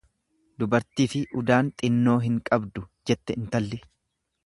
[0.63, 3.85] Dubartifi udaan xinnoo hin qabdu, jette intalli.